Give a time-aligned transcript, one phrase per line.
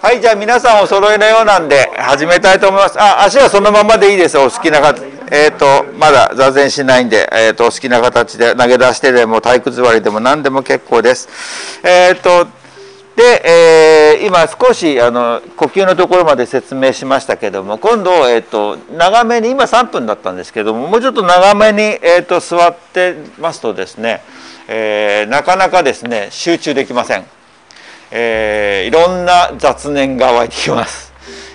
[0.00, 3.00] はいじゃあ皆さんお揃いのようなんで始めたいと思います。
[3.00, 11.28] あ足はそのままでいいですお好きな方えっ、ー、とまだ座禅しないんで、えーと、お好きな形で投げ出してでも体育座りでも何でも結構です。
[11.82, 12.48] えっ、ー、と
[13.16, 24.22] で、えー、今少しあの呼吸のところまで説明しましたけども今度、えーと、長めに今3分だったんですけどももうちょっと長めに、えーと、座ってますとですね、
[24.68, 27.24] えー、なかなかですね集中できません、
[28.10, 31.12] えー、いろんな雑念が湧いてきます。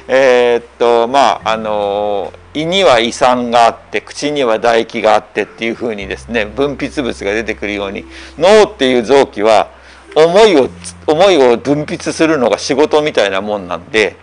[0.08, 8.06] えー、っとまああの胃には胃酸があって口には唾液があってっていうふうにですね分泌物が出てくるように
[8.38, 9.72] 脳っていう臓器は
[10.16, 10.70] 思いを
[11.08, 14.18] 思いを分泌するのが仕事みたいなもんなんで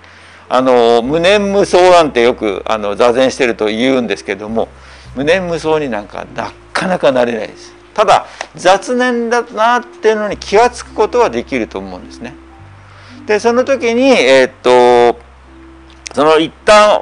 [0.49, 4.69] あの無念無想なんてよくあの座禅してると言うんですけども
[5.17, 7.80] 無念無想になんかなかなかなれないです。
[7.95, 12.35] ただ雑念だなっていうのに気が付くことはできると思うんですね。
[13.27, 15.21] でその時にえー、っと
[16.15, 17.01] その一旦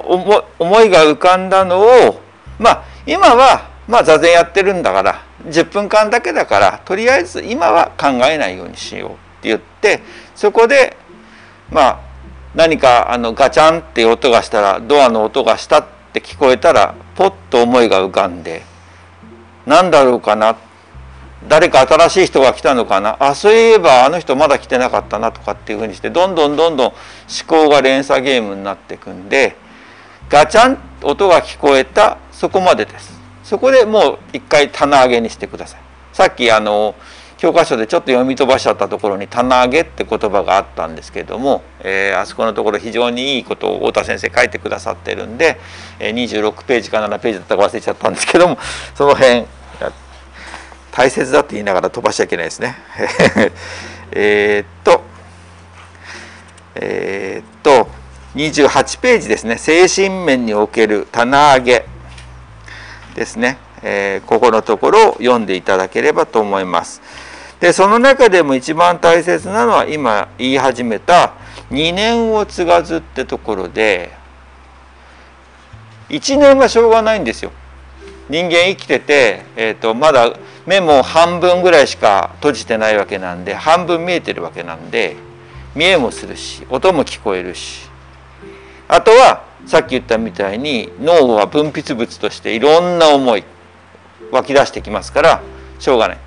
[0.58, 2.20] 思いが浮かんだのを
[2.58, 10.02] まあ今はまあ座禅やってるんだから10分間だけだからとりあえず今は考えないようにしようって言って
[10.34, 10.96] そこで
[11.70, 12.00] まあ
[12.54, 18.62] 何かあのガチャンって音がしたらドアの音がしたって聞こえたらポッと思いが浮かんで
[19.66, 20.67] 何だろうかなって
[21.46, 23.16] 誰か新しい人が来たのかな？
[23.20, 26.94] あそういえばあの人まだ来てなかったなとかっていうふうにしてどんどんどんどん思
[27.46, 29.56] 考が連鎖ゲームになっていくんで
[30.28, 33.18] ガチャン音が聞こえたそこまでです。
[33.48, 35.80] そこでもう一回棚上げにしてください
[36.12, 36.94] さっきあの
[37.38, 45.58] 教科書でちょっと読み飛ばしちゃったところに「棚上げ」って言葉があったんですけども、えー、あそこのところ非常にいいことを太田先生書いてくださってるんで、
[45.98, 48.58] え、26ページか7ページだったか忘れちゃったんですけども
[48.94, 49.46] その辺
[50.98, 52.74] 大切だって言いながら飛ばしちゃいけないですね。
[54.10, 55.04] えっと
[56.74, 57.88] えー、っと
[58.34, 61.84] 28ページですね精神面における棚上げ
[63.14, 67.00] ですね、えー、ここのところを読んでいただければと思います。
[67.60, 71.34] でその中でも一番大切なのは今言い始めた
[71.70, 74.10] 「2年を継がず」ってところで
[76.08, 77.52] 1年はしょうがないんですよ。
[78.28, 80.32] 人間生きてて、えーと、まだ
[80.66, 85.16] 目も半分ぐらいしか閉じてないわけなんで半分見えてるわけなんで
[85.74, 87.88] 見えもするし音も聞こえるし
[88.86, 93.44] あとはさっき言ったみたいに脳は分泌物としていろんな思い
[94.30, 95.42] 湧き出してきますから
[95.78, 96.18] しょうがない。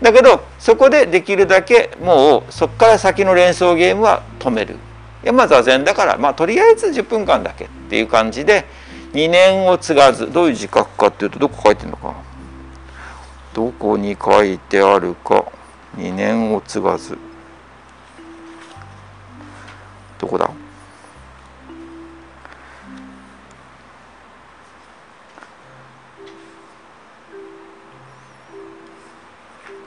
[0.00, 4.76] だけどそこでできるだけもうそこから先の連想ゲームは止める。
[5.22, 8.66] いやまあ座禅だからまあとりあえず10分間だけっていう感じで
[9.14, 12.14] 2年を継がずどういう字書くかっていうとどこ書いてるのか
[13.54, 15.44] どこに書いてあるか
[15.96, 17.16] 2年を継がず。
[20.18, 20.50] どこだ？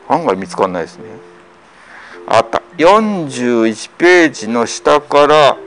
[0.08, 1.04] 案外見つかんないですね。
[2.28, 2.62] あった。
[2.78, 5.58] 41ページの下から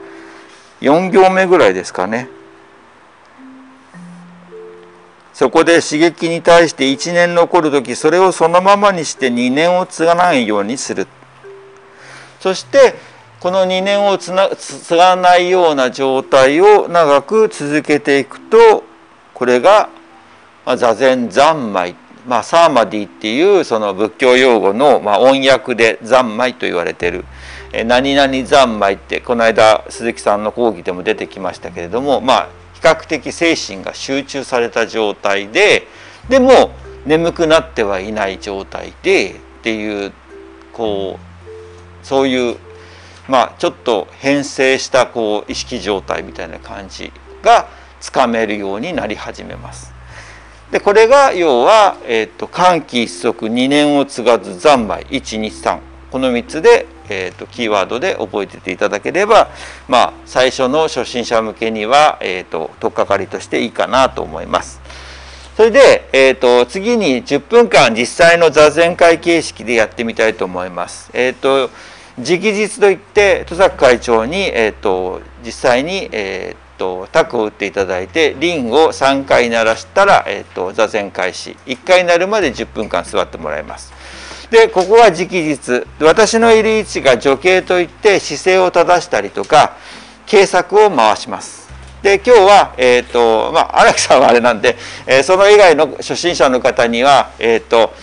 [0.79, 2.27] 4行目ぐらいですかね。
[5.41, 11.07] そこで刺激に対して1年残る時それをそのままにして2年を継がないようにする。
[12.39, 12.93] そして
[13.39, 18.83] この2年をつな継がないような状態を長く続けていくと
[19.33, 19.89] これが
[20.77, 21.95] 座禅三昧。
[22.27, 27.25] まあ、サーマディっていうその仏教用語の、まあ、音訳で三昧と言われてる
[27.87, 35.87] 「何々三昧」ってこの間鈴木さんの講義でも出てきましたけれどもまあ較的精神が集中された状態で
[36.29, 36.71] でも
[37.05, 40.13] 眠くなってはいない状態でっていう
[40.73, 42.57] こうそういう
[43.27, 47.67] まあちょっと変性したこう意識状態みたいな感じが
[47.99, 49.93] つかめるようになり始めます。
[50.71, 55.79] でこれが要は、えーと、寒気一足2年を継がず三昧123
[56.11, 59.49] この3つで、えーと、キーワードで覚えてていただければ、
[59.87, 64.81] まあ、最初の初心者向けには、えーと、とっかかりとしていいかなと思います。
[65.57, 71.11] それで、えー、と次に10分間実際の座禅会形式でやってみたいと思います。
[71.13, 71.69] えー、と
[72.17, 83.93] 直実といって戸崎会長に、えー、と実際に、えー、とタクを打っていただいてリンを3回鳴らしたら、えーと、座禅開始1回鳴るまで10分間座ってもらいます。
[84.51, 89.77] でここは直実私のいる位置が女形といって姿勢を正したりとか
[90.25, 91.71] 計索を回します。
[92.01, 94.75] で今日は、えーとまあ、荒木さんはあれなんで、
[95.05, 97.93] えー、その以外の初心者の方には、えーと、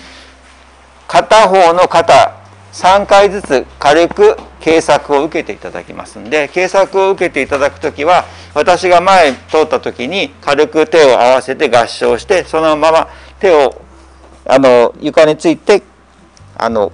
[1.06, 2.38] 片方の肩
[2.72, 8.24] 3回ずつ軽く計索を受けていただきますんで計索を受けていただく時は
[8.54, 13.08] 私が前通った時に軽く手を合わせて合掌してそのまま
[13.40, 13.82] 手を
[14.46, 15.82] あの床について
[16.58, 16.92] あの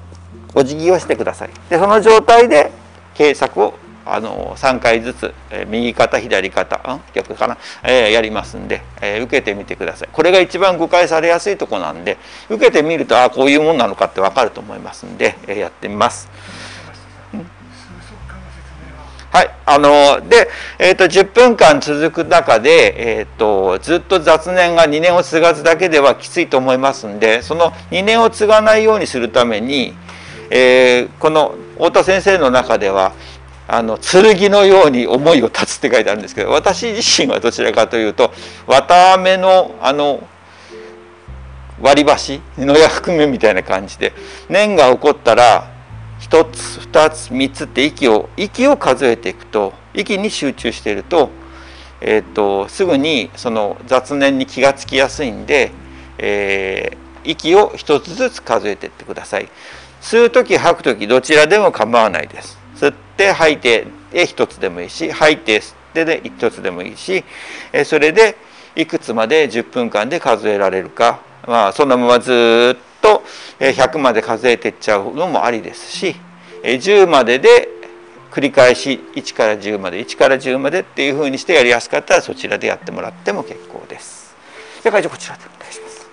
[0.54, 1.50] お辞儀をしてください。
[1.68, 2.70] でその状態で
[3.14, 3.74] 計索を
[4.06, 10.08] あの3回ずつ、え、右肩左肩、逆かな、えー、やりますんで、えー、受けてみてください。
[10.12, 12.18] これが一番誤解されやすいとこなんで
[12.50, 16.28] 受けてみるとああこういうもんなのかって分かると思いますんで、えー、やってみます。
[19.34, 20.48] はい、あので、
[20.78, 29.92] えーと、10分間続く中で、えーと、ずっと雑念が2年を継がずだけではきついと思いますんでその2年を継がないようにするために、
[30.50, 33.12] えー、この太田先生の中では
[33.66, 38.32] あの剣のように思いを断つって書いてあるんですけど私自身はどちらかというと
[38.68, 40.22] 綿あめのあの
[41.82, 44.12] 割り箸の役目みたいな感じで
[44.48, 45.73] 念が起こったら
[46.34, 51.30] 1つ2つ3つって息を息を数えていくと息に集中していると,、
[52.00, 55.70] えーと、すぐにその雑念に気がつきやすいんで、
[56.18, 59.48] えー、息を1つずつ数えていってください。
[60.02, 62.58] 吸う時吐く時どちらでも構わないです。
[62.76, 67.24] 吸って吐いてで1つでもいいし吐いて吸ってで1つでもいいし
[67.72, 68.36] えそれで
[68.74, 72.93] いくつまで10分間で数えられるか、まあ、そのままずっと
[73.58, 76.16] 100まで数えていっちゃうのもありですし
[76.62, 77.68] 10までで
[78.30, 84.34] 繰り返し1から10まで1から10までっていうふうにしてやりやすかったらそちらでやってもらっても結構です。
[84.82, 86.06] では会長こちらでお願いします。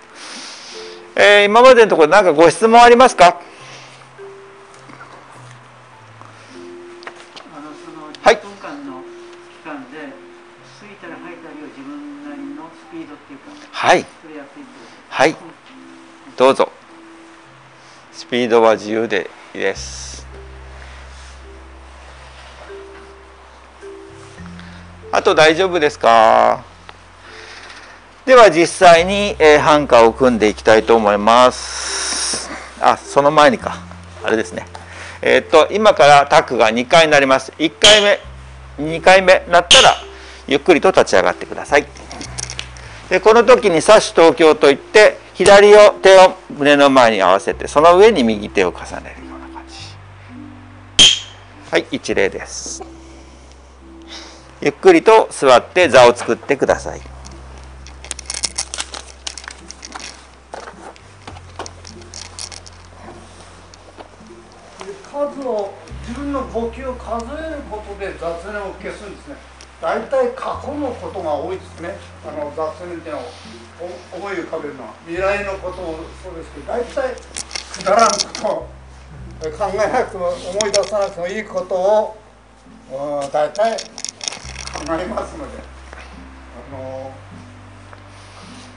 [1.16, 3.42] えー、今までのところ何かご質問ありますか？
[13.72, 14.06] はい。
[15.10, 15.36] はい。
[16.38, 16.72] どうぞ
[18.12, 20.28] スピードは自由でいいです。
[25.12, 26.63] あと大丈夫ですか？
[28.25, 32.50] では実際に、えー、半歌を組んでいきたいと思います。
[32.81, 33.78] あその前にか。
[34.24, 34.66] あれですね。
[35.22, 37.52] えー、っと今からタックが2回になります。
[37.58, 38.19] 1回目
[38.98, 39.96] 2回目なったら
[40.48, 41.86] ゆっくりと立ち上がってください。
[43.10, 49.75] でこの時に左手東京といって左を手を胸の前に合わせてその上に右手を重ねるような感じ。
[51.72, 52.83] はい一礼です。
[54.62, 57.01] ゆっくりと座って座を作ってください。
[65.12, 65.74] 数を
[66.07, 69.36] 自分の呼吸を数えることで雑念を消すんですね。
[69.81, 71.95] 大体過去のことが多いですね。
[72.27, 73.25] あの雑念っていうのを
[74.13, 78.18] 思い浮かべるのは未来のこともそうですけど大体くだらんこ
[79.42, 82.18] と考えなくても思い出さなくてもいいことを
[83.31, 83.80] 大体考
[84.89, 85.57] えますので
[86.69, 87.12] あの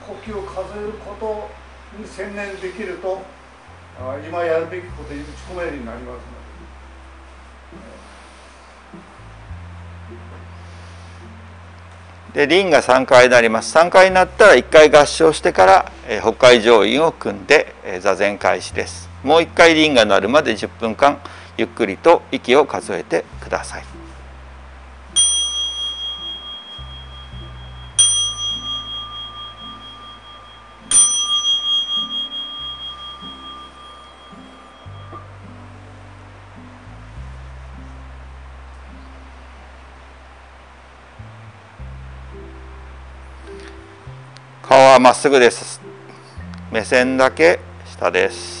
[0.07, 1.49] 呼吸を数えること
[1.99, 3.21] に専念できると
[4.27, 6.34] 今やるべきことに打ち込めるようになりますの
[12.35, 12.47] で。
[12.47, 21.17] 輪が3回になります3回になったら1回合掌してから、え、北海上院を組んで、え、座禅開始ですもう1回輪が鳴るまで10分間
[21.57, 24.04] ゆっくりと息を数えてください
[44.95, 45.81] はまっすぐです。
[46.71, 48.54] 目線だけ下です。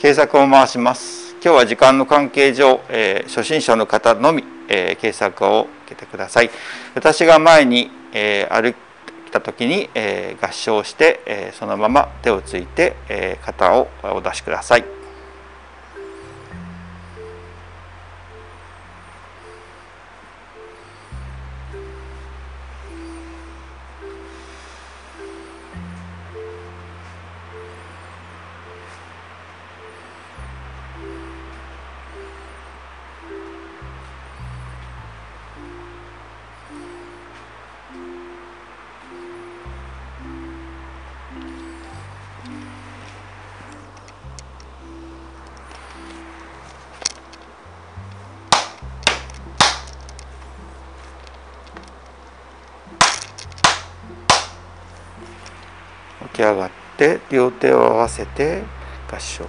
[0.00, 1.34] 検索を回します。
[1.42, 6.50] 今日は時間の関係上、えー、初心者の方のみ、えー、検索を受けてください。
[6.94, 8.74] 私が前に、えー、歩い
[9.30, 14.99] た時に、え合唱して、えそのまま手をついて、え肩をお出しください。
[56.40, 58.62] き上がって両手を合わせて
[59.10, 59.44] 合掌。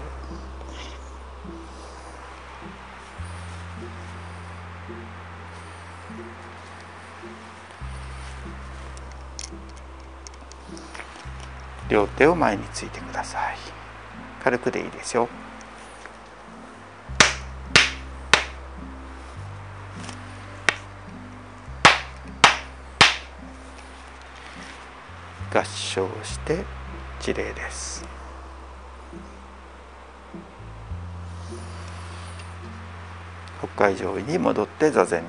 [11.90, 13.58] 両手を前についてください。
[14.44, 15.30] 軽くでいいですよ。
[25.54, 26.81] 合掌して
[27.22, 28.04] 事例です。
[33.60, 35.28] 北海上に戻って座禅に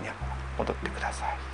[0.57, 1.52] 戻ってください。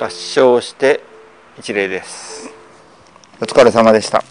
[0.00, 1.02] 合唱して
[1.58, 2.48] 一礼です。
[3.38, 4.24] お疲れ様でした。